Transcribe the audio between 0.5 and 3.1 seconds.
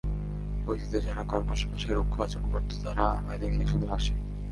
অতিতে যারা কর্কশ ভাষায় রুক্ষ আচরণ করত, তারা